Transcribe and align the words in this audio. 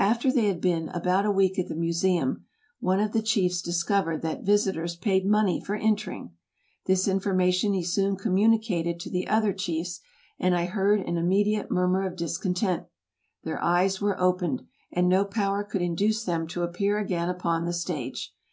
After 0.00 0.32
they 0.32 0.46
had 0.46 0.60
been 0.60 0.88
about 0.88 1.24
a 1.24 1.30
week 1.30 1.56
at 1.56 1.68
the 1.68 1.76
Museum, 1.76 2.44
one 2.80 2.98
of 2.98 3.12
the 3.12 3.22
chiefs 3.22 3.62
discovered 3.62 4.20
that 4.20 4.42
visitors 4.42 4.96
paid 4.96 5.24
money 5.24 5.60
for 5.64 5.76
entering. 5.76 6.32
This 6.86 7.06
information 7.06 7.72
he 7.72 7.84
soon 7.84 8.16
communicated 8.16 8.98
to 8.98 9.10
the 9.10 9.28
other 9.28 9.52
chiefs, 9.52 10.00
and 10.40 10.56
I 10.56 10.64
heard 10.64 10.98
an 10.98 11.16
immediate 11.16 11.70
murmur 11.70 12.04
of 12.04 12.16
discontent. 12.16 12.86
Their 13.44 13.62
eyes 13.62 14.00
were 14.00 14.20
opened, 14.20 14.66
and 14.90 15.08
no 15.08 15.24
power 15.24 15.62
could 15.62 15.82
induce 15.82 16.24
them 16.24 16.48
to 16.48 16.64
appear 16.64 16.98
again 16.98 17.28
upon 17.28 17.64
the 17.64 17.72
stage. 17.72 18.34